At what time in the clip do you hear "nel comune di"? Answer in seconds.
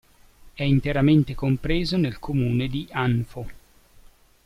1.95-2.87